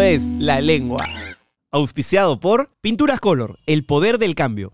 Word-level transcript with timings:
Es 0.00 0.30
La 0.38 0.60
Lengua. 0.60 1.06
Auspiciado 1.70 2.40
por 2.40 2.70
Pinturas 2.80 3.20
Color, 3.20 3.58
el 3.66 3.84
poder 3.84 4.18
del 4.18 4.34
cambio. 4.34 4.72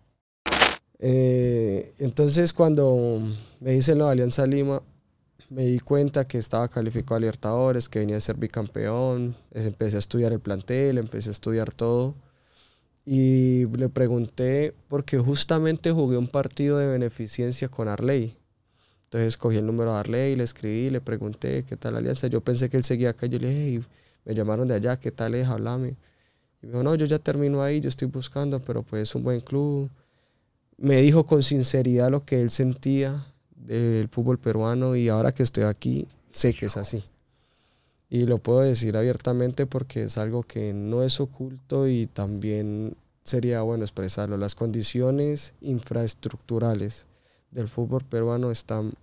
Eh, 0.98 1.94
entonces 1.98 2.52
cuando 2.52 3.20
me 3.60 3.74
hice 3.74 3.94
la 3.94 4.10
Alianza 4.10 4.46
Lima, 4.46 4.82
me 5.48 5.64
di 5.64 5.78
cuenta 5.78 6.26
que 6.26 6.38
estaba 6.38 6.68
calificado 6.68 7.16
a 7.16 7.20
Libertadores, 7.20 7.88
que 7.88 7.98
venía 7.98 8.16
a 8.16 8.20
ser 8.20 8.36
bicampeón, 8.36 9.36
empecé 9.52 9.96
a 9.96 9.98
estudiar 9.98 10.32
el 10.32 10.40
plantel, 10.40 10.98
empecé 10.98 11.30
a 11.30 11.32
estudiar 11.32 11.72
todo. 11.72 12.14
Y 13.04 13.66
le 13.66 13.88
pregunté, 13.88 14.74
porque 14.88 15.18
justamente 15.18 15.90
jugué 15.90 16.16
un 16.16 16.28
partido 16.28 16.78
de 16.78 16.86
beneficencia 16.86 17.68
con 17.68 17.88
Arley. 17.88 18.36
Entonces 19.04 19.36
cogí 19.36 19.56
el 19.56 19.66
número 19.66 19.92
de 19.92 19.98
Arley, 19.98 20.36
le 20.36 20.44
escribí, 20.44 20.88
le 20.90 21.00
pregunté 21.00 21.64
qué 21.64 21.76
tal 21.76 21.94
la 21.94 21.98
alianza. 21.98 22.28
Yo 22.28 22.40
pensé 22.42 22.70
que 22.70 22.76
él 22.76 22.84
seguía 22.84 23.10
acá. 23.10 23.26
Yo 23.26 23.38
le 23.38 23.48
dije, 23.48 23.86
me 24.24 24.34
llamaron 24.34 24.68
de 24.68 24.74
allá, 24.74 24.98
¿qué 24.98 25.10
tal 25.10 25.34
es? 25.34 25.46
Hablame. 25.46 25.96
Y 26.62 26.66
me 26.66 26.72
dijo, 26.72 26.82
no, 26.82 26.94
yo 26.94 27.06
ya 27.06 27.18
termino 27.18 27.62
ahí, 27.62 27.80
yo 27.80 27.88
estoy 27.88 28.08
buscando, 28.08 28.60
pero 28.60 28.82
pues 28.82 29.02
es 29.02 29.14
un 29.14 29.22
buen 29.22 29.40
club. 29.40 29.90
Me 30.76 31.00
dijo 31.00 31.24
con 31.24 31.42
sinceridad 31.42 32.10
lo 32.10 32.24
que 32.24 32.40
él 32.40 32.50
sentía 32.50 33.26
del 33.54 34.08
fútbol 34.08 34.38
peruano 34.38 34.96
y 34.96 35.08
ahora 35.08 35.32
que 35.32 35.42
estoy 35.42 35.64
aquí, 35.64 36.08
sé 36.26 36.54
que 36.54 36.66
es 36.66 36.76
así. 36.76 37.04
Y 38.08 38.26
lo 38.26 38.38
puedo 38.38 38.60
decir 38.60 38.96
abiertamente 38.96 39.66
porque 39.66 40.04
es 40.04 40.18
algo 40.18 40.42
que 40.42 40.72
no 40.72 41.02
es 41.02 41.20
oculto 41.20 41.86
y 41.86 42.06
también 42.06 42.96
sería 43.22 43.62
bueno 43.62 43.84
expresarlo. 43.84 44.36
Las 44.36 44.54
condiciones 44.54 45.54
infraestructurales 45.60 47.06
del 47.50 47.68
fútbol 47.68 48.04
peruano 48.04 48.50
están, 48.50 48.94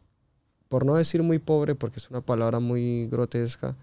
por 0.68 0.86
no 0.86 0.96
decir 0.96 1.24
muy 1.24 1.40
pobre, 1.40 1.76
porque 1.76 2.00
es 2.00 2.10
una 2.10 2.22
palabra 2.22 2.60
muy 2.60 3.08
grotesca, 3.08 3.76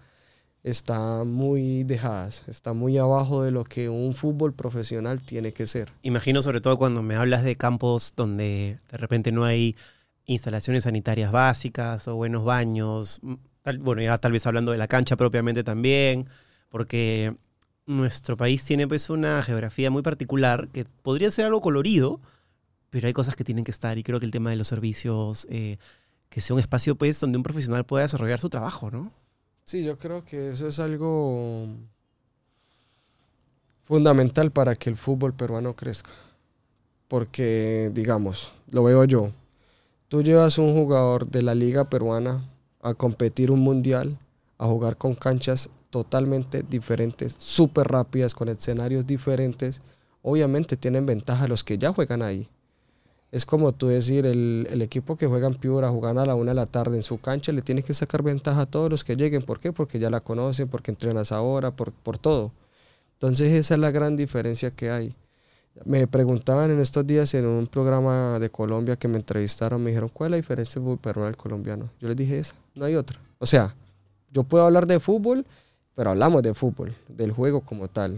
está 0.65 1.23
muy 1.25 1.83
dejadas, 1.83 2.43
está 2.47 2.73
muy 2.73 2.97
abajo 2.97 3.43
de 3.43 3.51
lo 3.51 3.63
que 3.63 3.87
un 3.87 4.15
fútbol 4.15 4.51
profesional 4.51 5.21
tiene 5.21 5.53
que 5.53 5.67
ser. 5.67 5.93
Imagino 6.01 6.41
sobre 6.41 6.59
todo 6.59 6.75
cuando 6.77 7.03
me 7.03 7.15
hablas 7.15 7.43
de 7.43 7.55
campos 7.55 8.13
donde 8.15 8.79
de 8.91 8.97
repente 8.97 9.31
no 9.31 9.45
hay 9.45 9.75
instalaciones 10.25 10.85
sanitarias 10.85 11.31
básicas 11.31 12.07
o 12.07 12.15
buenos 12.15 12.43
baños, 12.43 13.21
bueno, 13.79 14.01
ya 14.01 14.17
tal 14.17 14.31
vez 14.31 14.47
hablando 14.47 14.71
de 14.71 14.79
la 14.79 14.87
cancha 14.87 15.15
propiamente 15.15 15.63
también, 15.63 16.27
porque 16.69 17.37
nuestro 17.85 18.35
país 18.35 18.63
tiene 18.65 18.87
pues 18.87 19.11
una 19.11 19.43
geografía 19.43 19.91
muy 19.91 20.01
particular 20.01 20.69
que 20.69 20.83
podría 21.03 21.29
ser 21.29 21.45
algo 21.45 21.61
colorido, 21.61 22.21
pero 22.89 23.05
hay 23.05 23.13
cosas 23.13 23.35
que 23.35 23.43
tienen 23.43 23.65
que 23.65 23.71
estar 23.71 23.99
y 23.99 24.03
creo 24.03 24.19
que 24.19 24.25
el 24.25 24.31
tema 24.31 24.49
de 24.49 24.55
los 24.55 24.67
servicios, 24.67 25.45
eh, 25.51 25.77
que 26.29 26.41
sea 26.41 26.55
un 26.55 26.59
espacio 26.59 26.95
pues 26.95 27.19
donde 27.19 27.37
un 27.37 27.43
profesional 27.43 27.85
pueda 27.85 28.05
desarrollar 28.05 28.39
su 28.39 28.49
trabajo, 28.49 28.89
¿no? 28.89 29.11
Sí, 29.65 29.83
yo 29.83 29.97
creo 29.97 30.23
que 30.23 30.51
eso 30.51 30.67
es 30.67 30.77
algo 30.79 31.67
fundamental 33.81 34.51
para 34.51 34.75
que 34.75 34.91
el 34.91 34.95
fútbol 34.95 35.33
peruano 35.33 35.75
crezca. 35.75 36.11
Porque, 37.07 37.89
digamos, 37.93 38.53
lo 38.69 38.83
veo 38.83 39.05
yo, 39.05 39.31
tú 40.07 40.21
llevas 40.21 40.59
un 40.59 40.75
jugador 40.75 41.29
de 41.31 41.41
la 41.41 41.55
liga 41.55 41.89
peruana 41.89 42.47
a 42.81 42.93
competir 42.93 43.49
un 43.49 43.61
mundial, 43.61 44.19
a 44.59 44.67
jugar 44.67 44.97
con 44.97 45.15
canchas 45.15 45.71
totalmente 45.89 46.63
diferentes, 46.63 47.35
súper 47.39 47.87
rápidas, 47.87 48.35
con 48.35 48.49
escenarios 48.49 49.07
diferentes, 49.07 49.81
obviamente 50.21 50.77
tienen 50.77 51.07
ventaja 51.07 51.47
los 51.47 51.63
que 51.63 51.79
ya 51.79 51.91
juegan 51.91 52.21
ahí. 52.21 52.49
Es 53.35 53.45
como 53.45 53.73
tú 53.73 53.87
decir, 53.87 54.25
el, 54.25 54.81
equipo 54.81 55.17
que 55.17 55.27
juega 55.27 55.47
en 55.47 55.55
Piura, 55.55 55.89
jugar 55.89 56.17
a 56.17 56.25
la 56.25 56.35
una 56.35 56.51
de 56.51 56.55
la 56.55 56.67
tarde 56.67 56.95
en 56.95 57.03
su 57.03 57.19
cancha, 57.19 57.51
le 57.51 57.61
tiene 57.61 57.83
que 57.83 57.93
sacar 57.93 58.23
ventaja 58.23 58.61
a 58.61 58.65
todos 58.65 58.89
los 58.89 59.03
que 59.03 59.17
lleguen. 59.17 59.41
¿Por 59.41 59.59
qué? 59.59 59.73
Porque 59.73 59.99
ya 59.99 60.09
la 60.09 60.21
conocen, 60.21 60.69
porque 60.69 60.89
entrenas 60.89 61.33
ahora, 61.33 61.71
por, 61.75 61.91
por 61.91 62.17
todo. 62.17 62.53
Entonces 63.15 63.51
esa 63.51 63.73
es 63.73 63.79
la 63.81 63.91
gran 63.91 64.15
diferencia 64.15 64.71
que 64.71 64.89
hay. 64.89 65.13
Me 65.83 66.07
preguntaban 66.07 66.71
en 66.71 66.79
estos 66.79 67.05
días 67.05 67.33
en 67.33 67.45
un 67.45 67.67
programa 67.67 68.39
de 68.39 68.49
Colombia 68.49 68.95
que 68.95 69.09
me 69.09 69.17
entrevistaron, 69.17 69.83
me 69.83 69.89
dijeron, 69.89 70.09
¿cuál 70.13 70.27
es 70.27 70.31
la 70.31 70.37
diferencia 70.37 70.81
del 70.81 70.97
fútbol 70.97 71.25
al 71.25 71.35
colombiano? 71.35 71.89
Yo 71.99 72.07
les 72.07 72.15
dije 72.15 72.39
esa, 72.39 72.55
no 72.73 72.85
hay 72.85 72.95
otra. 72.95 73.19
O 73.39 73.45
sea, 73.45 73.75
yo 74.31 74.45
puedo 74.45 74.65
hablar 74.65 74.87
de 74.87 75.01
fútbol, 75.01 75.45
pero 75.93 76.11
hablamos 76.11 76.41
de 76.41 76.53
fútbol, 76.53 76.95
del 77.09 77.33
juego 77.33 77.59
como 77.59 77.89
tal, 77.89 78.17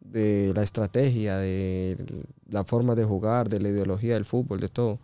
de 0.00 0.52
la 0.54 0.62
estrategia, 0.62 1.38
de 1.38 1.96
la 2.48 2.64
forma 2.64 2.94
de 2.94 3.04
jugar, 3.04 3.48
de 3.48 3.60
la 3.60 3.68
ideología 3.68 4.14
del 4.14 4.24
fútbol, 4.24 4.60
de 4.60 4.68
todo. 4.68 4.98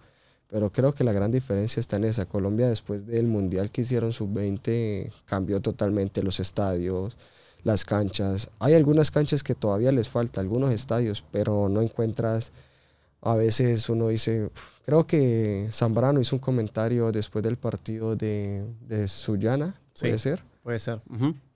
Pero 0.48 0.70
creo 0.70 0.92
que 0.92 1.04
la 1.04 1.12
gran 1.12 1.30
diferencia 1.32 1.80
está 1.80 1.96
en 1.96 2.04
esa. 2.04 2.26
Colombia 2.26 2.68
después 2.68 3.06
del 3.06 3.26
Mundial 3.26 3.70
que 3.70 3.82
hicieron 3.82 4.12
sub-20 4.12 5.12
cambió 5.24 5.60
totalmente 5.60 6.22
los 6.22 6.40
estadios, 6.40 7.18
las 7.64 7.84
canchas. 7.84 8.50
Hay 8.60 8.74
algunas 8.74 9.10
canchas 9.10 9.42
que 9.42 9.54
todavía 9.54 9.90
les 9.90 10.08
falta, 10.08 10.40
algunos 10.40 10.70
estadios, 10.70 11.24
pero 11.32 11.68
no 11.68 11.82
encuentras, 11.82 12.52
a 13.22 13.34
veces 13.34 13.88
uno 13.88 14.08
dice, 14.08 14.50
creo 14.84 15.04
que 15.04 15.68
Zambrano 15.72 16.20
hizo 16.20 16.36
un 16.36 16.40
comentario 16.40 17.10
después 17.10 17.42
del 17.42 17.56
partido 17.56 18.14
de, 18.14 18.64
de 18.86 19.08
Sullana, 19.08 19.80
¿puede 19.98 20.18
ser? 20.18 20.44
Puede 20.62 20.78
ser. 20.78 21.00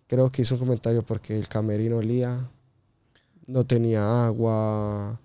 Creo 0.08 0.30
que 0.30 0.42
hizo 0.42 0.56
un 0.56 0.60
comentario 0.60 1.02
porque 1.02 1.38
el 1.38 1.46
camerino 1.46 1.98
olía, 1.98 2.50
no 3.50 3.65
tenía 3.65 4.27
agua, 4.27 5.19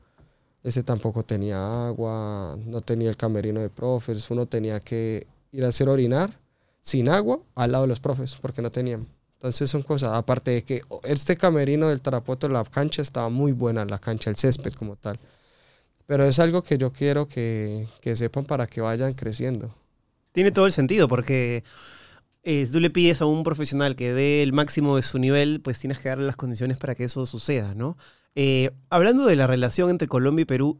ese 0.63 0.83
tampoco 0.83 1.23
tenía 1.23 1.87
agua, 1.87 2.57
no 2.65 2.81
tenía 2.81 3.09
el 3.09 3.17
camerino 3.17 3.61
de 3.61 3.69
profes, 3.69 4.29
uno 4.31 4.47
tenía 4.47 4.79
que 4.79 5.27
ir 5.51 5.63
a 5.63 5.67
hacer 5.69 5.87
orinar 5.89 6.37
sin 6.81 7.09
agua 7.09 7.39
al 7.55 7.71
lado 7.71 7.83
de 7.83 7.89
los 7.89 7.99
profes 7.99 8.35
porque 8.41 8.61
no 8.61 8.71
tenían. 8.71 9.07
Entonces 9.35 9.69
son 9.69 9.83
cosas, 9.83 10.13
aparte 10.13 10.51
de 10.51 10.63
que 10.63 10.81
este 11.03 11.37
camerino 11.37 11.89
del 11.89 12.01
Tarapoto, 12.01 12.49
la 12.49 12.63
cancha 12.63 13.03
estaba 13.03 13.29
muy 13.29 13.51
buena, 13.51 13.85
la 13.85 13.99
cancha, 13.99 14.31
el 14.31 14.37
césped 14.37 14.73
como 14.73 14.95
tal. 14.95 15.19
Pero 16.07 16.25
es 16.25 16.39
algo 16.39 16.63
que 16.63 16.77
yo 16.77 16.91
quiero 16.91 17.27
que, 17.27 17.87
que 18.01 18.15
sepan 18.15 18.45
para 18.45 18.65
que 18.65 18.81
vayan 18.81 19.13
creciendo. 19.13 19.73
Tiene 20.31 20.51
todo 20.51 20.65
el 20.65 20.71
sentido, 20.71 21.07
porque 21.07 21.63
eh, 22.47 22.63
si 22.67 22.71
tú 22.71 22.79
le 22.79 22.91
pides 22.91 23.21
a 23.21 23.25
un 23.25 23.43
profesional 23.43 23.95
que 23.95 24.13
dé 24.13 24.43
el 24.43 24.53
máximo 24.53 24.95
de 24.95 25.01
su 25.01 25.17
nivel, 25.17 25.61
pues 25.61 25.79
tienes 25.79 25.97
que 25.97 26.09
darle 26.09 26.27
las 26.27 26.35
condiciones 26.35 26.77
para 26.77 26.93
que 26.93 27.05
eso 27.05 27.25
suceda, 27.25 27.73
¿no? 27.73 27.97
Eh, 28.35 28.69
hablando 28.91 29.25
de 29.25 29.35
la 29.35 29.47
relación 29.47 29.89
entre 29.89 30.07
Colombia 30.07 30.43
y 30.43 30.45
Perú, 30.45 30.79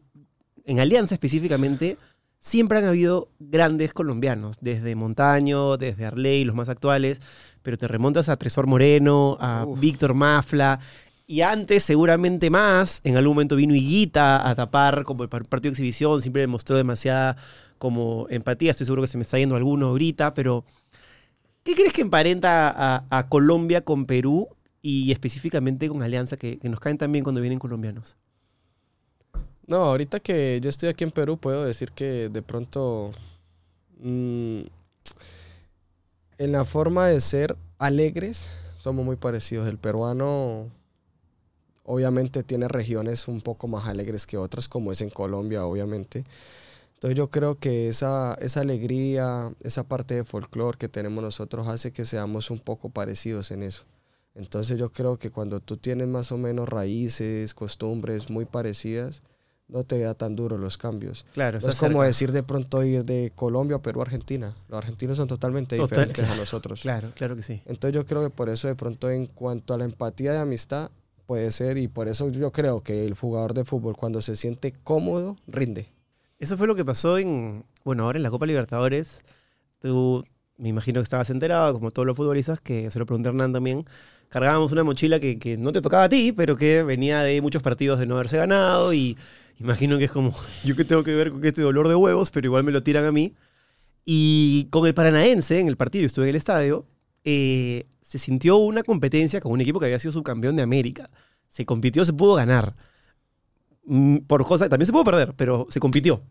en 0.64 0.78
Alianza 0.78 1.16
específicamente, 1.16 1.98
siempre 2.38 2.78
han 2.78 2.84
habido 2.84 3.30
grandes 3.40 3.92
colombianos, 3.92 4.58
desde 4.60 4.94
Montaño, 4.94 5.76
desde 5.76 6.06
Arley, 6.06 6.44
los 6.44 6.54
más 6.54 6.68
actuales, 6.68 7.18
pero 7.62 7.76
te 7.76 7.88
remontas 7.88 8.28
a 8.28 8.36
Tresor 8.36 8.68
Moreno, 8.68 9.36
a 9.40 9.66
Víctor 9.76 10.14
Mafla, 10.14 10.78
y 11.26 11.40
antes 11.40 11.82
seguramente 11.82 12.48
más, 12.48 13.00
en 13.02 13.16
algún 13.16 13.34
momento 13.34 13.56
vino 13.56 13.74
Higuita 13.74 14.48
a 14.48 14.54
tapar 14.54 15.02
como 15.02 15.24
el 15.24 15.28
partido 15.28 15.62
de 15.62 15.68
exhibición, 15.70 16.20
siempre 16.20 16.42
demostró 16.42 16.76
demasiada 16.76 17.36
como 17.78 18.28
empatía, 18.30 18.70
estoy 18.70 18.86
seguro 18.86 19.02
que 19.02 19.08
se 19.08 19.18
me 19.18 19.22
está 19.22 19.36
yendo 19.36 19.56
alguno 19.56 19.88
ahorita, 19.88 20.32
pero 20.32 20.64
¿qué 21.66 21.74
crees 21.74 21.92
que 21.92 22.00
emparenta 22.00 23.04
a, 23.10 23.28
Colombia 23.28 23.80
con 23.80 24.06
Perú 24.06 24.48
y 24.82 25.10
específicamente 25.10 25.88
con 25.88 26.00
Alianza, 26.00 26.36
que, 26.36 26.60
nos 26.62 26.78
caen 26.78 26.96
también 26.96 27.24
cuando 27.24 27.40
vienen 27.40 27.58
colombianos? 27.58 28.16
No, 29.66 29.78
ahorita 29.78 30.20
que 30.20 30.60
yo 30.62 30.70
estoy 30.70 30.88
aquí 30.88 31.02
en 31.02 31.10
Perú, 31.10 31.38
puedo 31.38 31.64
decir 31.64 31.90
que 31.90 32.28
de 32.28 32.40
pronto 32.40 33.10
mm, 33.98 34.60
en 36.38 36.52
la 36.52 36.64
forma 36.64 37.08
de 37.08 37.20
ser 37.20 37.56
alegres 37.78 38.52
somos 38.78 39.04
muy 39.04 39.16
parecidos. 39.16 39.68
El 39.68 39.78
peruano 39.78 40.70
obviamente 41.82 42.44
tiene 42.44 42.68
regiones 42.68 43.26
un 43.26 43.40
poco 43.40 43.66
más 43.66 43.88
alegres 43.88 44.24
que 44.24 44.36
otras, 44.36 44.68
como 44.68 44.92
es 44.92 45.00
en 45.00 45.10
Colombia, 45.10 45.66
obviamente. 45.66 46.24
Entonces 47.06 47.18
yo 47.18 47.30
creo 47.30 47.54
que 47.60 47.86
esa, 47.86 48.36
esa 48.40 48.62
alegría, 48.62 49.54
esa 49.60 49.84
parte 49.84 50.16
de 50.16 50.24
folclore 50.24 50.76
que 50.76 50.88
tenemos 50.88 51.22
nosotros 51.22 51.68
hace 51.68 51.92
que 51.92 52.04
seamos 52.04 52.50
un 52.50 52.58
poco 52.58 52.88
parecidos 52.88 53.52
en 53.52 53.62
eso. 53.62 53.84
Entonces 54.34 54.76
yo 54.76 54.90
creo 54.90 55.16
que 55.16 55.30
cuando 55.30 55.60
tú 55.60 55.76
tienes 55.76 56.08
más 56.08 56.32
o 56.32 56.36
menos 56.36 56.68
raíces, 56.68 57.54
costumbres 57.54 58.28
muy 58.28 58.44
parecidas, 58.44 59.22
no 59.68 59.84
te 59.84 60.00
da 60.00 60.14
tan 60.14 60.34
duro 60.34 60.58
los 60.58 60.78
cambios. 60.78 61.24
Claro, 61.32 61.58
es 61.58 61.76
como 61.76 62.02
decir 62.02 62.32
de 62.32 62.42
pronto 62.42 62.82
ir 62.82 63.04
de 63.04 63.30
Colombia 63.36 63.76
a 63.76 63.82
Perú 63.82 64.00
a 64.00 64.02
Argentina. 64.02 64.56
Los 64.68 64.78
argentinos 64.78 65.16
son 65.16 65.28
totalmente 65.28 65.76
diferentes 65.76 66.28
a 66.28 66.34
nosotros. 66.34 66.80
Claro, 66.80 67.12
claro 67.14 67.36
que 67.36 67.42
sí. 67.42 67.62
Entonces 67.66 67.94
yo 67.94 68.04
creo 68.04 68.24
que 68.24 68.30
por 68.30 68.48
eso 68.48 68.66
de 68.66 68.74
pronto 68.74 69.08
en 69.10 69.26
cuanto 69.26 69.74
a 69.74 69.78
la 69.78 69.84
empatía 69.84 70.32
de 70.32 70.38
amistad 70.38 70.90
puede 71.26 71.52
ser 71.52 71.78
y 71.78 71.86
por 71.86 72.08
eso 72.08 72.30
yo 72.30 72.50
creo 72.50 72.82
que 72.82 73.06
el 73.06 73.14
jugador 73.14 73.54
de 73.54 73.64
fútbol 73.64 73.96
cuando 73.96 74.20
se 74.20 74.34
siente 74.34 74.72
cómodo 74.82 75.36
rinde. 75.46 75.94
Eso 76.38 76.56
fue 76.56 76.66
lo 76.66 76.74
que 76.74 76.84
pasó 76.84 77.18
en, 77.18 77.64
bueno, 77.84 78.04
ahora 78.04 78.18
en 78.18 78.22
la 78.22 78.30
Copa 78.30 78.46
Libertadores. 78.46 79.22
Tú 79.80 80.24
me 80.58 80.68
imagino 80.68 81.00
que 81.00 81.04
estabas 81.04 81.30
enterado, 81.30 81.72
como 81.74 81.90
todos 81.90 82.06
los 82.06 82.16
futbolistas, 82.16 82.60
que 82.60 82.90
se 82.90 82.98
lo 82.98 83.06
pregunté 83.06 83.28
Hernán 83.28 83.52
también, 83.52 83.84
cargábamos 84.28 84.72
una 84.72 84.84
mochila 84.84 85.20
que, 85.20 85.38
que 85.38 85.56
no 85.56 85.72
te 85.72 85.80
tocaba 85.80 86.04
a 86.04 86.08
ti, 86.08 86.32
pero 86.32 86.56
que 86.56 86.82
venía 86.82 87.20
de 87.22 87.40
muchos 87.40 87.62
partidos 87.62 87.98
de 87.98 88.06
no 88.06 88.14
haberse 88.14 88.36
ganado 88.38 88.92
y 88.92 89.16
Imagino 89.58 89.96
que 89.98 90.04
es 90.04 90.10
como, 90.10 90.34
yo 90.64 90.76
que 90.76 90.84
tengo 90.84 91.02
que 91.02 91.14
ver 91.14 91.30
con 91.32 91.44
este 91.44 91.62
dolor 91.62 91.88
de 91.88 91.94
huevos, 91.94 92.30
pero 92.30 92.46
igual 92.46 92.64
me 92.64 92.72
lo 92.72 92.82
tiran 92.82 93.04
a 93.04 93.12
mí. 93.12 93.34
Y 94.04 94.68
con 94.70 94.86
el 94.86 94.94
Paranaense, 94.94 95.58
en 95.58 95.68
el 95.68 95.76
partido, 95.76 96.06
estuve 96.06 96.26
en 96.26 96.30
el 96.30 96.36
estadio, 96.36 96.86
eh, 97.24 97.86
se 98.02 98.18
sintió 98.18 98.56
una 98.58 98.82
competencia 98.82 99.40
con 99.40 99.52
un 99.52 99.60
equipo 99.60 99.80
que 99.80 99.86
había 99.86 99.98
sido 99.98 100.12
subcampeón 100.12 100.56
de 100.56 100.62
América. 100.62 101.10
Se 101.48 101.66
compitió, 101.66 102.04
se 102.04 102.12
pudo 102.12 102.34
ganar. 102.34 102.76
Mm, 103.86 104.18
Por 104.26 104.44
cosas, 104.44 104.68
también 104.68 104.86
se 104.86 104.92
pudo 104.92 105.04
perder, 105.04 105.34
pero 105.36 105.66
se 105.70 105.80
compitió. 105.80 106.22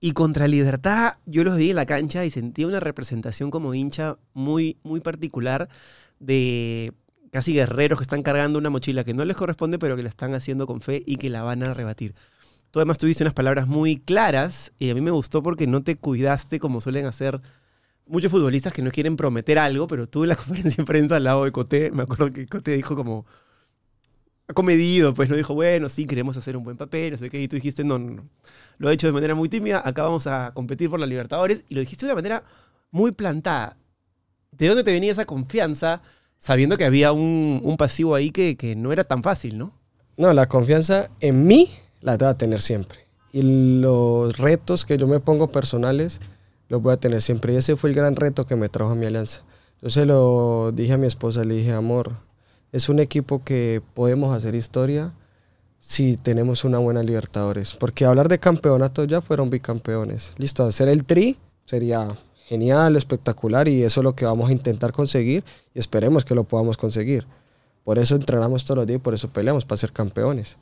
Y 0.00 0.12
contra 0.12 0.46
Libertad, 0.46 1.14
yo 1.26 1.42
los 1.42 1.56
vi 1.56 1.70
en 1.70 1.76
la 1.76 1.86
cancha 1.86 2.24
y 2.24 2.30
sentía 2.30 2.66
una 2.66 2.80
representación 2.80 3.50
como 3.50 3.74
hincha 3.74 4.18
muy, 4.34 4.78
muy 4.82 5.00
particular 5.00 5.68
de 6.20 6.92
casi 7.32 7.54
guerreros 7.54 7.98
que 7.98 8.04
están 8.04 8.22
cargando 8.22 8.58
una 8.58 8.70
mochila 8.70 9.04
que 9.04 9.14
no 9.14 9.24
les 9.24 9.36
corresponde, 9.36 9.78
pero 9.78 9.96
que 9.96 10.02
la 10.02 10.08
están 10.10 10.34
haciendo 10.34 10.66
con 10.66 10.80
fe 10.80 11.02
y 11.06 11.16
que 11.16 11.30
la 11.30 11.42
van 11.42 11.62
a 11.62 11.74
rebatir. 11.74 12.14
Tú 12.70 12.78
además 12.80 12.98
tuviste 12.98 13.24
unas 13.24 13.34
palabras 13.34 13.66
muy 13.66 13.98
claras 13.98 14.72
y 14.78 14.90
a 14.90 14.94
mí 14.94 15.00
me 15.00 15.10
gustó 15.10 15.42
porque 15.42 15.66
no 15.66 15.82
te 15.82 15.96
cuidaste 15.96 16.58
como 16.60 16.80
suelen 16.80 17.06
hacer 17.06 17.40
muchos 18.06 18.30
futbolistas 18.30 18.72
que 18.72 18.82
no 18.82 18.90
quieren 18.90 19.16
prometer 19.16 19.58
algo, 19.58 19.86
pero 19.86 20.08
tú 20.08 20.24
en 20.24 20.30
la 20.30 20.36
conferencia 20.36 20.82
de 20.82 20.84
prensa 20.86 21.16
al 21.16 21.24
lado 21.24 21.44
de 21.44 21.52
Coté, 21.52 21.90
me 21.90 22.02
acuerdo 22.02 22.30
que 22.30 22.46
Coté 22.46 22.72
dijo 22.76 22.96
como 22.96 23.26
comedido, 24.54 25.14
pues 25.14 25.28
no 25.28 25.36
dijo, 25.36 25.54
bueno, 25.54 25.88
sí, 25.88 26.06
queremos 26.06 26.36
hacer 26.36 26.56
un 26.56 26.64
buen 26.64 26.76
papel, 26.76 27.12
no 27.12 27.18
sé 27.18 27.30
qué, 27.30 27.40
y 27.40 27.48
tú 27.48 27.56
dijiste, 27.56 27.84
no, 27.84 27.98
no, 27.98 28.10
no, 28.10 28.28
lo 28.78 28.90
he 28.90 28.94
hecho 28.94 29.06
de 29.06 29.12
manera 29.12 29.34
muy 29.34 29.48
tímida, 29.48 29.82
acá 29.84 30.02
vamos 30.02 30.26
a 30.26 30.52
competir 30.54 30.88
por 30.88 31.00
la 31.00 31.06
Libertadores, 31.06 31.64
y 31.68 31.74
lo 31.74 31.80
dijiste 31.80 32.06
de 32.06 32.12
una 32.12 32.16
manera 32.16 32.44
muy 32.90 33.12
plantada. 33.12 33.76
¿De 34.52 34.68
dónde 34.68 34.84
te 34.84 34.92
venía 34.92 35.10
esa 35.10 35.26
confianza 35.26 36.02
sabiendo 36.38 36.76
que 36.76 36.84
había 36.84 37.12
un, 37.12 37.60
un 37.62 37.76
pasivo 37.76 38.14
ahí 38.14 38.30
que, 38.30 38.56
que 38.56 38.76
no 38.76 38.92
era 38.92 39.04
tan 39.04 39.22
fácil, 39.22 39.58
no? 39.58 39.72
No, 40.16 40.32
la 40.32 40.46
confianza 40.46 41.10
en 41.20 41.46
mí 41.46 41.70
la 42.00 42.16
voy 42.16 42.28
a 42.28 42.38
tener 42.38 42.60
siempre. 42.62 43.00
Y 43.32 43.42
los 43.80 44.38
retos 44.38 44.86
que 44.86 44.96
yo 44.96 45.06
me 45.06 45.20
pongo 45.20 45.52
personales 45.52 46.20
los 46.68 46.80
voy 46.80 46.94
a 46.94 46.96
tener 46.96 47.20
siempre. 47.20 47.52
Y 47.52 47.56
ese 47.56 47.76
fue 47.76 47.90
el 47.90 47.96
gran 47.96 48.16
reto 48.16 48.46
que 48.46 48.56
me 48.56 48.68
trajo 48.68 48.92
a 48.92 48.94
mi 48.94 49.04
alianza. 49.06 49.42
Yo 49.82 49.90
se 49.90 50.06
lo 50.06 50.72
dije 50.72 50.94
a 50.94 50.98
mi 50.98 51.06
esposa, 51.06 51.44
le 51.44 51.56
dije, 51.56 51.72
amor, 51.72 52.16
es 52.76 52.88
un 52.88 52.98
equipo 52.98 53.42
que 53.42 53.82
podemos 53.94 54.36
hacer 54.36 54.54
historia 54.54 55.12
si 55.78 56.16
tenemos 56.16 56.64
una 56.64 56.78
buena 56.78 57.02
Libertadores. 57.02 57.74
Porque 57.74 58.04
hablar 58.04 58.28
de 58.28 58.38
campeonato 58.38 59.04
ya 59.04 59.20
fueron 59.20 59.50
bicampeones. 59.50 60.32
Listo, 60.36 60.64
hacer 60.64 60.88
el 60.88 61.04
tri 61.04 61.38
sería 61.64 62.08
genial, 62.48 62.96
espectacular 62.96 63.66
y 63.68 63.82
eso 63.82 64.00
es 64.00 64.04
lo 64.04 64.14
que 64.14 64.24
vamos 64.24 64.48
a 64.48 64.52
intentar 64.52 64.92
conseguir 64.92 65.44
y 65.74 65.78
esperemos 65.78 66.24
que 66.24 66.34
lo 66.34 66.44
podamos 66.44 66.76
conseguir. 66.76 67.26
Por 67.84 67.98
eso 67.98 68.14
entrenamos 68.16 68.64
todos 68.64 68.78
los 68.78 68.86
días 68.86 68.98
y 68.98 69.02
por 69.02 69.14
eso 69.14 69.28
peleamos 69.28 69.64
para 69.64 69.78
ser 69.78 69.92
campeones. 69.92 70.56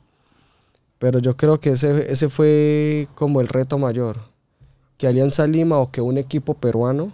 Pero 0.99 1.19
yo 1.19 1.35
creo 1.35 1.59
que 1.59 1.71
ese, 1.71 2.11
ese 2.11 2.29
fue 2.29 3.07
como 3.15 3.41
el 3.41 3.47
reto 3.47 3.77
mayor. 3.77 4.19
Que 4.97 5.07
Alianza 5.07 5.45
Lima 5.45 5.77
o 5.79 5.91
que 5.91 6.01
un 6.01 6.17
equipo 6.17 6.53
peruano 6.53 7.11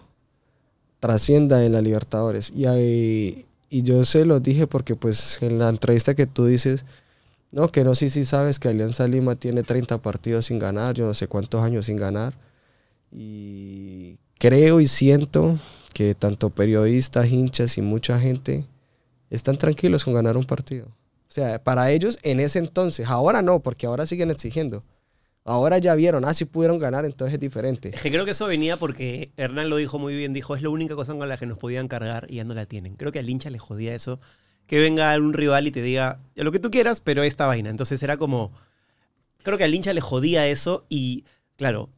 trascienda 1.00 1.66
en 1.66 1.74
la 1.74 1.82
Libertadores. 1.82 2.52
Y, 2.52 2.66
ahí- 2.66 3.46
y 3.74 3.84
yo 3.84 4.04
se 4.04 4.26
lo 4.26 4.42
dije 4.42 4.68
porque 4.68 4.98
pues 4.98 5.42
en 5.42 5.58
la 5.58 5.70
entrevista 5.70 6.14
que 6.14 6.28
tú 6.28 6.46
dices, 6.46 6.84
no, 7.52 7.70
que 7.70 7.86
no, 7.86 7.96
sí, 7.96 8.10
sí 8.10 8.26
sabes 8.26 8.60
que 8.60 8.68
Alianza 8.68 9.08
Lima 9.08 9.38
tiene 9.38 9.64
30 9.64 10.02
partidos 10.02 10.48
sin 10.48 10.60
ganar, 10.60 10.94
yo 10.94 11.06
no 11.06 11.14
sé 11.14 11.28
cuántos 11.28 11.62
años 11.62 11.86
sin 11.86 11.96
ganar. 11.96 12.34
Y 13.14 14.18
creo 14.38 14.82
y 14.82 14.88
siento 14.88 15.58
que 15.94 16.16
tanto 16.16 16.50
periodistas, 16.50 17.32
hinchas 17.32 17.78
y 17.78 17.82
mucha 17.82 18.20
gente 18.20 18.68
están 19.30 19.58
tranquilos 19.58 20.04
con 20.04 20.14
ganar 20.14 20.36
un 20.36 20.44
partido. 20.44 20.88
O 20.88 21.34
sea, 21.34 21.64
para 21.64 21.92
ellos 21.92 22.20
en 22.24 22.42
ese 22.42 22.60
entonces, 22.60 23.08
ahora 23.08 23.42
no, 23.42 23.62
porque 23.62 23.88
ahora 23.88 24.06
siguen 24.06 24.32
exigiendo. 24.32 24.84
Ahora 25.44 25.80
ya 25.80 25.96
vieron, 25.96 26.24
ah, 26.26 26.34
si 26.34 26.46
pudieron 26.46 26.78
ganar, 26.78 27.04
entonces 27.04 27.34
es 27.34 27.40
diferente. 27.40 27.92
Es 27.94 28.02
que 28.02 28.12
creo 28.12 28.26
que 28.26 28.32
eso 28.32 28.46
venía 28.46 28.78
porque 28.78 29.32
Hernán 29.38 29.70
lo 29.70 29.78
dijo 29.78 29.98
muy 29.98 30.16
bien, 30.16 30.34
dijo, 30.34 30.56
es 30.56 30.62
la 30.62 30.70
única 30.70 30.96
cosa 30.96 31.16
con 31.16 31.28
la 31.28 31.38
que 31.38 31.48
nos 31.48 31.58
podían 31.58 31.88
cargar 31.88 32.28
y 32.30 32.36
ya 32.36 32.44
no 32.44 32.54
la 32.54 32.66
tienen. 32.66 32.96
Creo 32.96 33.12
que 33.12 33.20
al 33.20 33.30
hincha 33.30 33.50
le 33.50 33.58
jodía 33.58 33.96
eso, 33.96 34.20
que 34.68 34.80
venga 34.80 35.18
un 35.18 35.34
rival 35.34 35.66
y 35.68 35.72
te 35.72 35.82
diga, 35.82 36.20
"Ya 36.36 36.44
lo 36.44 36.52
que 36.52 36.60
tú 36.60 36.70
quieras, 36.70 37.02
pero 37.02 37.24
esta 37.24 37.48
vaina. 37.48 37.72
Entonces 37.72 38.02
era 38.04 38.18
como, 38.18 38.52
creo 39.44 39.58
que 39.58 39.64
al 39.64 39.74
hincha 39.74 39.94
le 39.94 40.02
jodía 40.02 40.48
eso 40.48 40.86
y, 40.90 41.26
claro, 41.56 41.90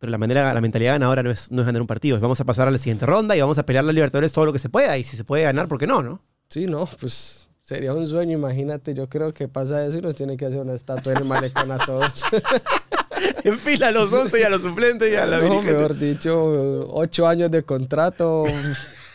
pero 0.00 0.10
la 0.10 0.18
manera, 0.18 0.52
la 0.52 0.60
mentalidad 0.60 0.94
ganadora 0.94 1.22
no 1.22 1.30
es, 1.30 1.50
no 1.50 1.62
es 1.62 1.66
ganar 1.66 1.80
un 1.80 1.86
partido, 1.88 2.16
es 2.16 2.22
vamos 2.22 2.40
a 2.40 2.44
pasar 2.44 2.68
a 2.68 2.70
la 2.70 2.78
siguiente 2.78 3.06
ronda 3.06 3.36
y 3.36 3.40
vamos 3.40 3.58
a 3.58 3.66
pelear 3.66 3.84
la 3.84 3.92
Libertadores 3.92 4.32
todo 4.32 4.44
lo 4.46 4.52
que 4.52 4.58
se 4.58 4.68
pueda 4.68 4.96
y 4.98 5.04
si 5.04 5.16
se 5.16 5.24
puede 5.24 5.44
ganar, 5.44 5.68
¿por 5.68 5.78
qué 5.78 5.86
no, 5.86 6.02
no? 6.02 6.22
Sí, 6.50 6.66
no, 6.66 6.88
pues 7.00 7.47
sería 7.68 7.92
un 7.92 8.06
sueño, 8.06 8.32
imagínate. 8.38 8.94
Yo 8.94 9.08
creo 9.10 9.30
que 9.32 9.46
pasa 9.46 9.84
eso 9.84 9.98
y 9.98 10.00
nos 10.00 10.14
tiene 10.14 10.38
que 10.38 10.46
hacer 10.46 10.60
una 10.60 10.72
estatua 10.72 11.12
en 11.12 11.18
el 11.18 11.24
malecón 11.26 11.70
a 11.70 11.76
todos. 11.84 12.24
en 13.44 13.58
fila 13.58 13.88
a 13.88 13.92
los 13.92 14.10
11 14.10 14.40
y 14.40 14.42
a 14.42 14.48
los 14.48 14.62
suplentes 14.62 15.12
y 15.12 15.16
a 15.16 15.26
la 15.26 15.38
no, 15.40 15.60
mejor 15.62 15.94
dicho, 15.98 16.88
ocho 16.94 17.26
años 17.26 17.50
de 17.50 17.62
contrato, 17.64 18.44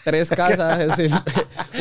tres 0.04 0.30
casas, 0.36 0.80
es 0.82 0.88
decir, 0.98 1.12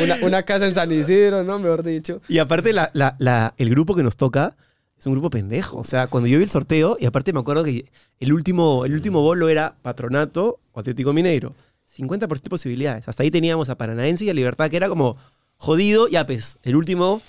una, 0.03 0.17
una 0.23 0.43
casa 0.45 0.67
en 0.67 0.73
San 0.73 0.91
Isidro, 0.91 1.45
¿no? 1.45 1.59
Mejor 1.59 1.83
dicho. 1.83 2.23
Y 2.27 2.39
aparte, 2.39 2.73
la, 2.73 2.91
la- 2.95 3.17
la- 3.19 3.53
el 3.59 3.69
grupo 3.69 3.95
que 3.95 4.03
nos 4.03 4.17
toca 4.17 4.57
es 4.99 5.07
un 5.07 5.13
grupo 5.13 5.29
pendejo. 5.29 5.77
O 5.77 5.85
sea, 5.85 6.07
cuando 6.07 6.27
yo 6.27 6.39
vi 6.39 6.45
el 6.45 6.51
sorteo, 6.51 6.97
y 6.99 7.05
aparte 7.05 7.35
me 7.35 7.41
acuerdo 7.41 7.65
que 7.65 7.85
el 8.19 8.33
último, 8.33 8.87
el 8.87 8.95
último 8.95 9.21
bolo 9.21 9.51
era 9.51 9.75
Patronato 9.83 10.59
o 10.73 10.81
Atlético 10.81 11.13
Mineiro. 11.13 11.55
50% 11.99 12.41
de 12.41 12.49
posibilidades. 12.49 13.07
Hasta 13.09 13.23
ahí 13.25 13.31
teníamos 13.31 13.69
a 13.69 13.77
Paranaense 13.77 14.25
y 14.25 14.31
a 14.31 14.35
Libertad, 14.35 14.71
que 14.71 14.79
era 14.79 14.89
como 14.89 15.19
jodido. 15.63 16.09
Y 16.09 16.17
apes, 16.17 16.59
el 16.63 16.77
último. 16.77 17.23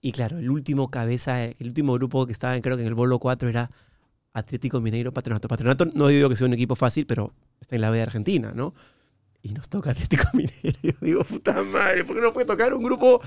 Y 0.00 0.12
claro, 0.12 0.38
el 0.38 0.50
último 0.50 0.90
cabeza, 0.90 1.44
el 1.44 1.66
último 1.66 1.92
grupo 1.94 2.26
que 2.26 2.32
estaba, 2.32 2.58
creo 2.60 2.76
que 2.76 2.82
en 2.82 2.88
el 2.88 2.94
bolo 2.94 3.18
4 3.18 3.48
era 3.48 3.70
Atlético 4.32 4.80
Mineiro, 4.80 5.12
Patronato. 5.12 5.48
Patronato 5.48 5.86
no 5.94 6.08
digo 6.08 6.28
que 6.28 6.36
sea 6.36 6.46
un 6.46 6.54
equipo 6.54 6.76
fácil, 6.76 7.06
pero 7.06 7.32
está 7.60 7.74
en 7.74 7.82
la 7.82 7.90
B 7.90 7.98
de 7.98 8.04
Argentina, 8.04 8.52
¿no? 8.54 8.74
Y 9.42 9.50
nos 9.50 9.68
toca 9.68 9.90
Atlético 9.90 10.24
Mineiro. 10.32 10.78
Yo 10.82 10.92
digo, 11.00 11.24
puta 11.24 11.62
madre, 11.62 12.04
¿por 12.04 12.16
qué 12.16 12.22
no 12.22 12.32
puede 12.32 12.46
tocar 12.46 12.72
un 12.72 12.84
grupo 12.84 13.20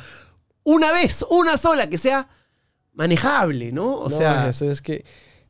una 0.63 0.91
vez, 0.91 1.25
una 1.29 1.57
sola, 1.57 1.87
que 1.89 1.97
sea 1.97 2.27
manejable, 2.93 3.71
¿no? 3.71 3.95
O 3.95 4.09
no, 4.09 4.17
sea, 4.17 4.49
eso 4.49 4.69
es 4.69 4.81
que 4.81 5.03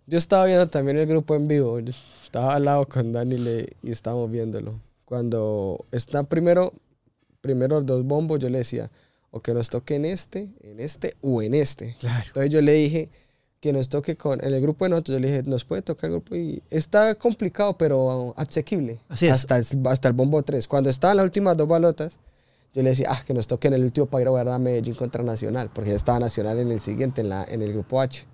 yo 0.06 0.18
estaba 0.18 0.46
viendo 0.46 0.68
también 0.68 0.98
el 0.98 1.06
grupo 1.06 1.36
en 1.36 1.48
vivo. 1.48 1.80
yo 1.80 1.94
Estaba 2.24 2.56
al 2.56 2.66
lado 2.66 2.88
con 2.88 3.12
Dani 3.14 3.38
y 3.82 3.92
estábamos 3.92 4.32
viéndolo. 4.32 4.80
Cuando 5.06 5.86
está 5.92 6.24
primero, 6.24 6.74
primero 7.42 7.78
los 7.78 7.86
dos 7.86 8.06
bombos, 8.06 8.40
yo 8.40 8.50
le 8.50 8.60
decía, 8.60 8.90
o 9.32 9.42
que 9.42 9.54
nos 9.54 9.70
toque 9.70 9.96
en 9.96 10.06
este, 10.06 10.50
en 10.62 10.80
este 10.80 11.16
o 11.22 11.42
en 11.42 11.54
este. 11.54 11.96
claro. 12.00 12.26
Entonces 12.28 12.52
yo 12.52 12.62
le 12.62 12.74
dije 12.74 13.10
que 13.60 13.74
nos 13.74 13.90
toque 13.90 14.16
con, 14.16 14.44
en 14.44 14.54
el 14.54 14.62
grupo 14.62 14.86
de 14.86 14.90
nosotros, 14.90 15.16
yo 15.16 15.20
le 15.20 15.28
dije, 15.32 15.44
nos 15.44 15.66
puede 15.66 15.82
tocar 15.82 16.06
el 16.10 16.14
grupo 16.18 16.36
y 16.36 16.64
está 16.70 17.14
complicado, 17.16 17.78
pero 17.78 18.34
asequible. 18.38 19.00
Así 19.10 19.28
es. 19.28 19.34
Hasta, 19.34 19.58
el- 19.58 19.88
hasta 19.88 20.08
el 20.08 20.14
bombo 20.14 20.42
3. 20.42 20.68
Cuando 20.68 20.90
estaban 20.90 21.18
las 21.18 21.26
últimas 21.26 21.58
dos 21.58 21.68
balotas, 21.68 22.20
yo 22.74 22.84
le 22.84 22.92
decía, 22.92 23.08
ah, 23.12 23.22
que 23.26 23.34
nos 23.34 23.48
toque 23.48 23.68
en 23.68 23.74
el 23.74 23.84
último 23.84 24.06
para 24.06 24.22
ir 24.22 24.28
a 24.28 24.30
jugar 24.32 24.48
a 24.50 24.60
Medellín 24.60 24.94
contra 24.96 25.24
Nacional, 25.24 25.70
porque 25.74 25.90
ya 25.90 25.96
estaba 25.96 26.20
Nacional 26.20 26.60
en 26.60 26.72
el 26.72 26.80
siguiente, 26.80 27.22
en, 27.22 27.30
la, 27.30 27.44
en 27.44 27.62
el 27.62 27.74
grupo 27.74 28.00
H. 28.00 28.26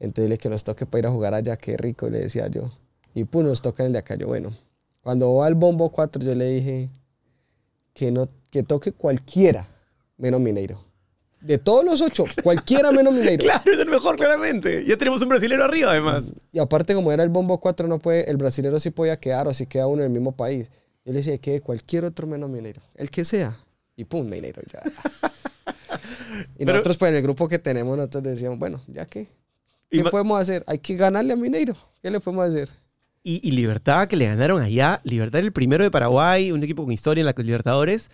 Entonces 0.00 0.24
le 0.28 0.34
dije 0.34 0.42
que 0.42 0.48
nos 0.50 0.64
toque 0.64 0.84
para 0.84 0.98
ir 1.00 1.06
a 1.06 1.10
jugar 1.10 1.32
allá, 1.34 1.56
qué 1.56 1.76
rico, 1.76 2.10
le 2.10 2.18
decía 2.20 2.48
yo. 2.48 2.72
Y 3.14 3.24
pum, 3.24 3.44
nos 3.46 3.62
toca 3.62 3.82
en 3.84 3.88
el 3.88 3.92
de 3.94 3.98
acá. 4.00 4.16
Yo, 4.16 4.26
bueno, 4.26 4.54
cuando 5.00 5.32
va 5.34 5.46
al 5.46 5.54
bombo 5.54 5.90
4, 5.90 6.22
yo 6.22 6.34
le 6.34 6.46
dije 6.48 6.90
que, 7.94 8.10
no, 8.10 8.28
que 8.50 8.62
toque 8.62 8.92
cualquiera 8.92 9.68
menos 10.16 10.40
Mineiro. 10.40 10.84
De 11.40 11.58
todos 11.58 11.84
los 11.84 12.00
ocho, 12.00 12.24
cualquiera 12.42 12.92
menos 12.92 13.12
Mineiro. 13.18 13.42
Claro, 13.42 13.72
es 13.72 13.78
el 13.80 13.88
mejor, 13.88 14.16
claramente. 14.16 14.84
Ya 14.84 14.96
tenemos 14.96 15.20
un 15.22 15.28
brasilero 15.28 15.64
arriba, 15.64 15.90
además. 15.90 16.32
Y 16.52 16.58
aparte, 16.60 16.94
como 16.94 17.10
era 17.10 17.22
el 17.24 17.28
bombo 17.30 17.58
4, 17.58 17.88
no 17.88 17.98
puede, 17.98 18.30
el 18.30 18.36
brasilero 18.36 18.78
sí 18.78 18.90
podía 18.90 19.18
quedar 19.18 19.48
o 19.48 19.54
si 19.54 19.66
queda 19.66 19.86
uno 19.88 20.02
en 20.02 20.06
el 20.06 20.12
mismo 20.12 20.32
país. 20.36 20.70
Yo 21.04 21.12
le 21.12 21.18
decía 21.18 21.36
que 21.38 21.60
cualquier 21.60 22.04
otro 22.04 22.26
menos 22.28 22.48
Mineiro, 22.48 22.80
el 22.94 23.10
que 23.10 23.24
sea. 23.24 23.58
Y 23.96 24.04
pum, 24.04 24.28
Mineiro 24.28 24.62
ya. 24.72 24.82
y 26.56 26.58
Pero- 26.64 26.72
nosotros, 26.72 26.96
pues 26.96 27.10
en 27.10 27.16
el 27.16 27.22
grupo 27.22 27.48
que 27.48 27.58
tenemos, 27.58 27.96
nosotros 27.96 28.22
decíamos, 28.22 28.58
bueno, 28.60 28.80
ya 28.86 29.04
que, 29.06 29.26
¿qué 29.90 30.04
podemos 30.04 30.40
hacer? 30.40 30.62
Hay 30.68 30.78
que 30.78 30.94
ganarle 30.94 31.32
a 31.32 31.36
Mineiro. 31.36 31.74
¿Qué 32.00 32.10
le 32.10 32.20
podemos 32.20 32.46
hacer? 32.48 32.70
Y, 33.24 33.40
y 33.46 33.52
Libertad, 33.52 34.08
que 34.08 34.16
le 34.16 34.26
ganaron 34.26 34.60
allá. 34.60 35.00
Libertad 35.04 35.38
era 35.38 35.46
el 35.46 35.52
primero 35.52 35.84
de 35.84 35.90
Paraguay, 35.90 36.50
un 36.52 36.62
equipo 36.62 36.84
con 36.84 36.92
historia 36.92 37.22
en 37.22 37.26
la 37.26 37.34
Libertadores. 37.36 38.10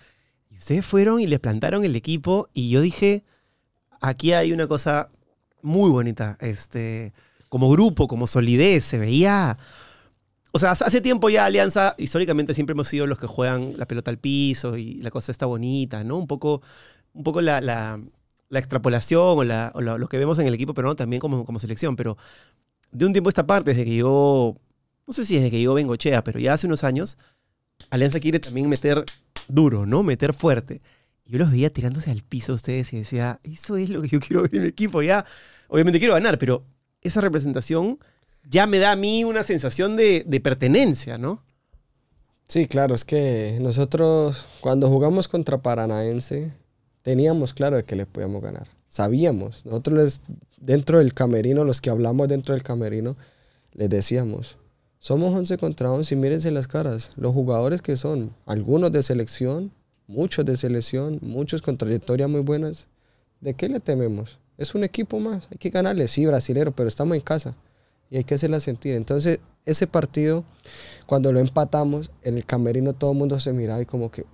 Y 0.50 0.58
ustedes 0.58 0.84
fueron 0.84 1.20
y 1.20 1.26
les 1.26 1.40
plantaron 1.40 1.84
el 1.84 1.96
equipo. 1.96 2.48
Y 2.52 2.68
yo 2.70 2.80
dije, 2.80 3.24
aquí 4.00 4.32
hay 4.32 4.52
una 4.52 4.66
cosa 4.66 5.08
muy 5.62 5.90
bonita. 5.90 6.36
Este, 6.40 7.12
como 7.48 7.70
grupo, 7.70 8.06
como 8.08 8.26
solidez, 8.26 8.84
se 8.84 8.98
veía... 8.98 9.58
O 10.50 10.58
sea, 10.58 10.70
hace 10.72 11.00
tiempo 11.02 11.28
ya 11.28 11.44
Alianza, 11.44 11.94
históricamente 11.98 12.54
siempre 12.54 12.72
hemos 12.72 12.88
sido 12.88 13.06
los 13.06 13.18
que 13.18 13.26
juegan 13.26 13.74
la 13.76 13.86
pelota 13.86 14.10
al 14.10 14.18
piso 14.18 14.78
y 14.78 14.94
la 15.02 15.10
cosa 15.10 15.30
está 15.30 15.44
bonita, 15.44 16.02
¿no? 16.04 16.16
Un 16.16 16.26
poco, 16.26 16.62
un 17.12 17.22
poco 17.22 17.42
la, 17.42 17.60
la- 17.60 18.00
la 18.48 18.58
extrapolación 18.58 19.38
o, 19.38 19.44
la- 19.44 19.70
o 19.74 19.82
lo 19.82 20.08
que 20.08 20.16
vemos 20.16 20.38
en 20.38 20.46
el 20.46 20.54
equipo 20.54 20.72
peruano 20.72 20.96
también 20.96 21.20
como, 21.20 21.44
como 21.44 21.58
selección. 21.58 21.96
Pero 21.96 22.16
de 22.90 23.04
un 23.04 23.12
tiempo 23.12 23.28
a 23.28 23.32
esta 23.32 23.46
parte, 23.46 23.70
desde 23.72 23.84
que 23.84 23.94
yo, 23.96 24.56
no 25.08 25.14
sé 25.14 25.24
si 25.24 25.36
desde 25.36 25.50
que 25.50 25.62
yo 25.62 25.72
vengo 25.72 25.96
Chea, 25.96 26.22
pero 26.22 26.38
ya 26.38 26.52
hace 26.52 26.66
unos 26.66 26.84
años, 26.84 27.16
Alianza 27.88 28.20
quiere 28.20 28.40
también 28.40 28.68
meter 28.68 29.06
duro, 29.48 29.86
¿no? 29.86 30.02
Meter 30.02 30.34
fuerte. 30.34 30.82
Y 31.24 31.32
yo 31.32 31.38
los 31.38 31.50
veía 31.50 31.72
tirándose 31.72 32.10
al 32.10 32.22
piso 32.22 32.52
a 32.52 32.56
ustedes 32.56 32.92
y 32.92 32.98
decía, 32.98 33.40
eso 33.42 33.78
es 33.78 33.88
lo 33.88 34.02
que 34.02 34.08
yo 34.08 34.20
quiero 34.20 34.42
ver 34.42 34.54
en 34.54 34.62
mi 34.62 34.68
equipo. 34.68 35.00
Ya, 35.00 35.24
obviamente 35.68 35.98
quiero 35.98 36.12
ganar, 36.12 36.38
pero 36.38 36.62
esa 37.00 37.22
representación 37.22 37.98
ya 38.44 38.66
me 38.66 38.78
da 38.78 38.92
a 38.92 38.96
mí 38.96 39.24
una 39.24 39.44
sensación 39.44 39.96
de, 39.96 40.40
pertenencia, 40.44 41.16
¿no? 41.16 41.42
Sí, 42.46 42.66
claro, 42.66 42.94
es 42.94 43.06
que 43.06 43.56
nosotros 43.62 44.46
cuando 44.60 44.90
jugamos 44.90 45.26
contra 45.26 45.62
Paranaense 45.62 46.52
teníamos 47.02 47.54
claro 47.54 47.76
de 47.76 47.84
que 47.84 47.96
le 47.96 48.04
podíamos 48.04 48.42
ganar. 48.42 48.68
Sabíamos. 48.88 49.64
Nosotros 49.64 50.20
dentro 50.58 50.98
del 50.98 51.14
camerino, 51.14 51.64
los 51.64 51.80
que 51.80 51.88
hablamos 51.88 52.28
dentro 52.28 52.52
del 52.52 52.62
camerino, 52.62 53.16
les 53.72 53.88
decíamos, 53.88 54.58
somos 55.00 55.34
11 55.34 55.58
contra 55.58 55.92
11 55.92 56.14
y 56.14 56.18
mírense 56.18 56.50
las 56.50 56.66
caras. 56.66 57.10
Los 57.16 57.32
jugadores 57.32 57.82
que 57.82 57.96
son, 57.96 58.34
algunos 58.46 58.90
de 58.92 59.02
selección, 59.02 59.70
muchos 60.06 60.44
de 60.44 60.56
selección, 60.56 61.18
muchos 61.22 61.62
con 61.62 61.76
trayectorias 61.78 62.28
muy 62.28 62.40
buenas. 62.40 62.88
¿De 63.40 63.54
qué 63.54 63.68
le 63.68 63.78
tememos? 63.78 64.38
Es 64.56 64.74
un 64.74 64.82
equipo 64.82 65.20
más. 65.20 65.46
Hay 65.52 65.58
que 65.58 65.70
ganarle, 65.70 66.08
sí, 66.08 66.26
brasilero, 66.26 66.72
pero 66.72 66.88
estamos 66.88 67.16
en 67.16 67.22
casa 67.22 67.54
y 68.10 68.16
hay 68.16 68.24
que 68.24 68.34
hacerla 68.34 68.60
sentir. 68.60 68.94
Entonces, 68.94 69.40
ese 69.64 69.86
partido, 69.86 70.44
cuando 71.06 71.32
lo 71.32 71.40
empatamos, 71.40 72.10
en 72.22 72.36
el 72.36 72.44
camerino 72.44 72.92
todo 72.92 73.12
el 73.12 73.18
mundo 73.18 73.38
se 73.38 73.52
miraba 73.52 73.82
y 73.82 73.86
como 73.86 74.10
que 74.10 74.24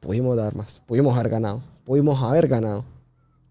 pudimos 0.00 0.36
dar 0.36 0.54
más, 0.54 0.80
pudimos 0.86 1.14
haber 1.14 1.30
ganado, 1.30 1.62
pudimos 1.84 2.22
haber 2.22 2.48
ganado. 2.48 2.84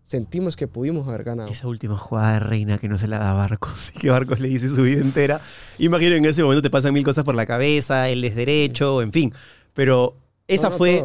Sentimos 0.06 0.56
que 0.56 0.68
pudimos 0.68 1.08
haber 1.08 1.24
ganado. 1.24 1.50
Esa 1.50 1.68
última 1.68 1.98
jugada 1.98 2.34
de 2.34 2.40
Reina 2.42 2.78
que 2.78 2.88
no 2.88 3.00
se 3.00 3.08
la 3.08 3.18
da 3.18 3.32
a 3.32 3.34
Barcos 3.34 3.92
y 3.96 4.00
que 4.00 4.10
Barcos 4.12 4.40
le 4.40 4.48
dice 4.48 4.70
su 4.70 4.84
vida 4.84 5.02
entera. 5.02 5.42
Imagino 5.80 6.16
en 6.16 6.26
ese 6.26 6.44
momento 6.44 6.62
te 6.62 6.70
pasan 6.70 6.94
mil 6.94 7.04
cosas 7.04 7.24
por 7.24 7.34
la 7.34 7.48
cabeza, 7.48 8.08
él 8.10 8.24
es 8.24 8.36
derecho, 8.36 9.02
en 9.02 9.12
fin. 9.12 9.34
Pero 9.74 10.16
esa 10.48 10.70
fue... 10.70 11.04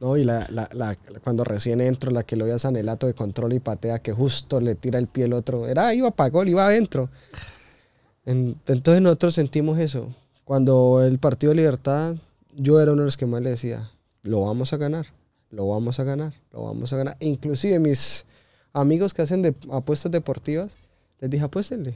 No, 0.00 0.18
y 0.18 0.24
la, 0.24 0.46
la, 0.50 0.68
la, 0.72 0.96
cuando 1.22 1.44
recién 1.44 1.80
entro, 1.80 2.10
la 2.10 2.24
que 2.24 2.36
lo 2.36 2.44
veía 2.44 2.58
Sanelato 2.58 3.06
de 3.06 3.14
control 3.14 3.54
y 3.54 3.60
patea, 3.60 4.00
que 4.00 4.12
justo 4.12 4.60
le 4.60 4.74
tira 4.74 4.98
el 4.98 5.06
pie 5.06 5.24
el 5.24 5.32
otro, 5.32 5.66
era, 5.66 5.94
iba 5.94 6.10
para 6.10 6.28
gol, 6.28 6.46
iba 6.48 6.66
adentro. 6.66 7.08
entonces 8.26 9.00
nosotros 9.00 9.34
sentimos 9.34 9.78
eso. 9.78 10.14
Cuando 10.44 11.02
el 11.02 11.18
Partido 11.18 11.52
de 11.52 11.56
Libertad, 11.56 12.16
yo 12.54 12.80
era 12.80 12.92
uno 12.92 13.02
de 13.02 13.06
los 13.06 13.16
que 13.16 13.24
más 13.24 13.40
le 13.40 13.50
decía, 13.50 13.90
lo 14.22 14.42
vamos 14.42 14.74
a 14.74 14.76
ganar, 14.76 15.06
lo 15.50 15.68
vamos 15.68 15.98
a 16.00 16.04
ganar, 16.04 16.34
lo 16.52 16.64
vamos 16.64 16.92
a 16.92 16.96
ganar. 16.98 17.16
Inclusive 17.20 17.78
mis 17.78 18.26
amigos 18.74 19.14
que 19.14 19.22
hacen 19.22 19.40
de, 19.40 19.54
apuestas 19.72 20.12
deportivas, 20.12 20.76
les 21.20 21.30
dije, 21.30 21.44
apuéstenle. 21.44 21.94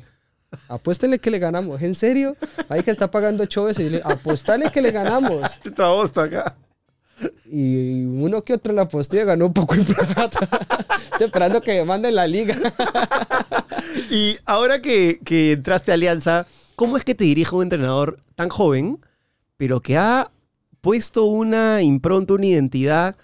Apuéstenle 0.69 1.19
que 1.19 1.31
le 1.31 1.39
ganamos. 1.39 1.83
¿En 1.83 1.95
serio? 1.95 2.35
Ahí 2.71 2.83
que 2.83 2.91
está 2.91 3.11
pagando 3.11 3.43
ocho 3.43 3.65
veces. 3.65 3.87
Y 3.87 3.91
le 3.91 4.01
apuéstale 4.03 4.71
que 4.71 4.81
le 4.81 4.91
ganamos. 4.91 5.45
Está 5.65 6.23
acá. 6.23 6.57
Y 7.51 8.05
uno 8.05 8.43
que 8.43 8.55
otro 8.55 8.73
en 8.73 8.77
la 8.77 8.89
postilla 8.89 9.25
ganó 9.25 9.47
un 9.47 9.53
poco 9.53 9.75
de 9.75 9.85
plata. 9.85 10.39
Estoy 11.13 11.27
esperando 11.27 11.61
que 11.61 11.75
me 11.75 11.85
manden 11.85 12.15
la 12.15 12.27
liga. 12.27 12.57
y 14.11 14.37
ahora 14.47 14.81
que, 14.81 15.21
que, 15.25 15.53
entraste 15.53 15.91
a 15.91 15.95
Alianza, 15.95 16.47
¿cómo 16.77 16.97
es 16.97 17.05
que 17.05 17.15
te 17.15 17.25
dirige 17.25 17.55
un 17.55 17.65
entrenador 17.65 18.21
tan 18.35 18.49
joven, 18.49 19.01
pero 19.57 19.81
que 19.81 19.99
ha 19.99 20.31
puesto 20.81 21.25
una 21.25 21.83
impronta, 21.83 22.35
una 22.35 22.47
identidad 22.47 23.17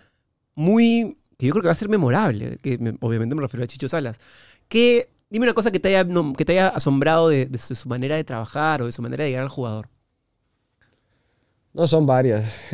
muy. 0.55 1.17
Que 1.45 1.49
yo 1.49 1.53
creo 1.53 1.63
que 1.63 1.69
va 1.69 1.73
a 1.73 1.77
ser 1.77 1.91
memorable? 1.91 2.57
Que 2.63 2.79
obviamente 3.01 3.35
me 3.35 3.43
refiero 3.43 3.65
a 3.65 3.67
Chicho 3.67 3.87
Salas. 3.87 4.19
Que, 4.67 5.11
dime 5.29 5.45
una 5.45 5.53
cosa 5.53 5.71
que 5.71 5.79
te 5.79 5.95
haya, 5.95 6.09
que 6.39 6.45
te 6.47 6.53
haya 6.53 6.69
asombrado 6.69 7.29
de, 7.29 7.45
de 7.45 7.59
su 7.59 7.87
manera 7.87 8.17
de 8.17 8.25
trabajar 8.25 8.81
o 8.81 8.87
de 8.87 8.93
su 8.93 9.03
manera 9.03 9.25
de 9.25 9.31
llegar 9.31 9.43
al 9.43 9.51
jugador. 9.51 9.89
No, 11.75 11.87
son 11.87 12.07
varias. 12.07 12.71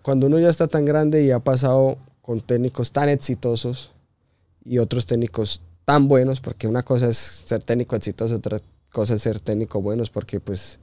cuando 0.00 0.28
uno 0.28 0.38
ya 0.38 0.48
está 0.48 0.68
tan 0.68 0.86
grande 0.86 1.22
y 1.22 1.32
ha 1.32 1.40
pasado 1.40 1.98
con 2.22 2.40
técnicos 2.40 2.92
tan 2.92 3.10
exitosos 3.10 3.92
y 4.64 4.78
otros 4.78 5.04
técnicos 5.04 5.60
tan 5.84 6.08
buenos, 6.08 6.40
porque 6.40 6.66
una 6.66 6.82
cosa 6.82 7.08
es 7.08 7.18
ser 7.18 7.62
técnico 7.62 7.94
exitoso, 7.94 8.36
otra 8.36 8.62
cosa 8.90 9.16
es 9.16 9.22
ser 9.22 9.38
técnico 9.38 9.82
buenos, 9.82 10.08
porque 10.08 10.40
pues 10.40 10.78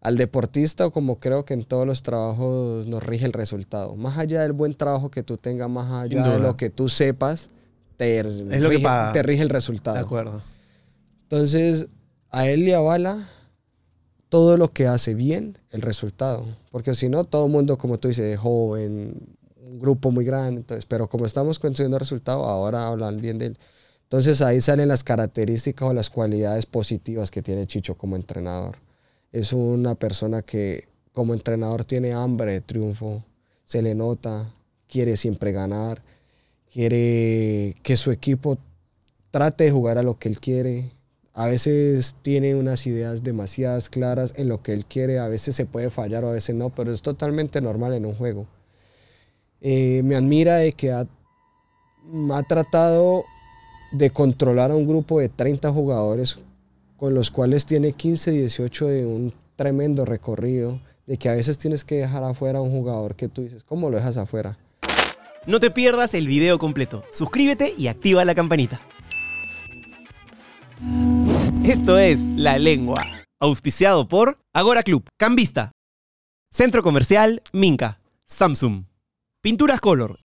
al 0.00 0.16
deportista, 0.16 0.90
como 0.90 1.18
creo 1.18 1.44
que 1.44 1.54
en 1.54 1.64
todos 1.64 1.86
los 1.86 2.02
trabajos 2.02 2.86
nos 2.86 3.02
rige 3.02 3.26
el 3.26 3.32
resultado. 3.32 3.96
Más 3.96 4.18
allá 4.18 4.42
del 4.42 4.52
buen 4.52 4.74
trabajo 4.74 5.10
que 5.10 5.22
tú 5.22 5.36
tengas, 5.36 5.68
más 5.68 5.90
allá 5.92 6.28
de 6.28 6.38
lo 6.38 6.56
que 6.56 6.70
tú 6.70 6.88
sepas, 6.88 7.48
te, 7.96 8.22
rige, 8.22 8.86
te 9.12 9.22
rige 9.22 9.42
el 9.42 9.48
resultado. 9.48 9.96
De 9.96 10.02
acuerdo. 10.02 10.42
Entonces, 11.24 11.88
a 12.30 12.48
él 12.48 12.64
le 12.64 12.74
avala 12.74 13.28
todo 14.28 14.56
lo 14.56 14.68
que 14.72 14.86
hace 14.86 15.14
bien 15.14 15.58
el 15.70 15.82
resultado. 15.82 16.46
Porque 16.70 16.94
si 16.94 17.08
no, 17.08 17.24
todo 17.24 17.46
el 17.46 17.52
mundo, 17.52 17.76
como 17.78 17.98
tú 17.98 18.08
dices, 18.08 18.38
joven, 18.38 19.14
un 19.56 19.78
grupo 19.78 20.10
muy 20.10 20.24
grande. 20.24 20.60
Entonces, 20.60 20.86
pero 20.86 21.08
como 21.08 21.26
estamos 21.26 21.58
consiguiendo 21.58 21.98
resultado, 21.98 22.44
ahora 22.44 22.86
hablan 22.86 23.20
bien 23.20 23.38
de 23.38 23.46
él. 23.46 23.58
Entonces 24.04 24.40
ahí 24.40 24.60
salen 24.60 24.88
las 24.88 25.04
características 25.04 25.88
o 25.88 25.92
las 25.92 26.08
cualidades 26.08 26.64
positivas 26.64 27.30
que 27.30 27.42
tiene 27.42 27.66
Chicho 27.66 27.94
como 27.96 28.16
entrenador. 28.16 28.76
Es 29.32 29.52
una 29.52 29.94
persona 29.94 30.42
que 30.42 30.88
como 31.12 31.34
entrenador 31.34 31.84
tiene 31.84 32.12
hambre 32.12 32.52
de 32.52 32.60
triunfo, 32.60 33.24
se 33.64 33.82
le 33.82 33.94
nota, 33.94 34.54
quiere 34.88 35.16
siempre 35.16 35.52
ganar, 35.52 36.02
quiere 36.72 37.76
que 37.82 37.96
su 37.96 38.10
equipo 38.10 38.58
trate 39.30 39.64
de 39.64 39.70
jugar 39.70 39.98
a 39.98 40.02
lo 40.02 40.18
que 40.18 40.28
él 40.28 40.40
quiere, 40.40 40.92
a 41.34 41.46
veces 41.46 42.16
tiene 42.22 42.54
unas 42.54 42.86
ideas 42.86 43.22
demasiadas 43.22 43.90
claras 43.90 44.32
en 44.36 44.48
lo 44.48 44.62
que 44.62 44.72
él 44.72 44.86
quiere, 44.86 45.18
a 45.18 45.28
veces 45.28 45.54
se 45.54 45.66
puede 45.66 45.90
fallar 45.90 46.24
o 46.24 46.30
a 46.30 46.32
veces 46.32 46.56
no, 46.56 46.70
pero 46.70 46.92
es 46.92 47.02
totalmente 47.02 47.60
normal 47.60 47.94
en 47.94 48.06
un 48.06 48.14
juego. 48.14 48.46
Eh, 49.60 50.02
me 50.04 50.16
admira 50.16 50.56
de 50.56 50.72
que 50.72 50.90
ha, 50.90 51.06
ha 52.32 52.42
tratado 52.44 53.24
de 53.92 54.10
controlar 54.10 54.70
a 54.70 54.76
un 54.76 54.86
grupo 54.86 55.20
de 55.20 55.28
30 55.28 55.72
jugadores 55.72 56.38
con 56.98 57.14
los 57.14 57.30
cuales 57.30 57.64
tiene 57.64 57.92
15, 57.92 58.32
18 58.32 58.86
de 58.86 59.06
un 59.06 59.32
tremendo 59.56 60.04
recorrido, 60.04 60.80
de 61.06 61.16
que 61.16 61.28
a 61.28 61.32
veces 61.32 61.56
tienes 61.56 61.84
que 61.84 61.94
dejar 61.94 62.24
afuera 62.24 62.58
a 62.58 62.62
un 62.62 62.70
jugador 62.70 63.14
que 63.14 63.28
tú 63.28 63.42
dices, 63.42 63.62
¿cómo 63.64 63.88
lo 63.88 63.96
dejas 63.96 64.16
afuera? 64.16 64.58
No 65.46 65.60
te 65.60 65.70
pierdas 65.70 66.12
el 66.14 66.26
video 66.26 66.58
completo. 66.58 67.04
Suscríbete 67.12 67.72
y 67.78 67.86
activa 67.86 68.24
la 68.24 68.34
campanita. 68.34 68.80
Esto 71.64 71.98
es 71.98 72.26
La 72.36 72.58
Lengua, 72.58 73.06
auspiciado 73.40 74.08
por 74.08 74.38
Agora 74.52 74.82
Club, 74.82 75.04
Cambista, 75.16 75.72
Centro 76.52 76.82
Comercial 76.82 77.42
Minca, 77.52 78.00
Samsung, 78.26 78.84
Pinturas 79.40 79.80
Color, 79.80 80.18